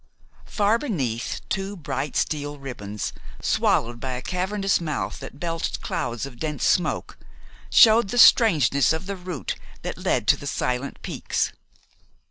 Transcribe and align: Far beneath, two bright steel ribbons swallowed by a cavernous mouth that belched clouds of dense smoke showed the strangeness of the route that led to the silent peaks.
Far 0.47 0.79
beneath, 0.79 1.41
two 1.47 1.77
bright 1.77 2.15
steel 2.15 2.57
ribbons 2.57 3.13
swallowed 3.39 3.99
by 3.99 4.13
a 4.13 4.21
cavernous 4.23 4.81
mouth 4.81 5.19
that 5.19 5.39
belched 5.39 5.79
clouds 5.81 6.25
of 6.25 6.39
dense 6.39 6.65
smoke 6.65 7.19
showed 7.69 8.07
the 8.09 8.17
strangeness 8.17 8.93
of 8.93 9.05
the 9.05 9.15
route 9.15 9.53
that 9.83 9.99
led 9.99 10.25
to 10.29 10.37
the 10.37 10.47
silent 10.47 10.99
peaks. 11.03 11.53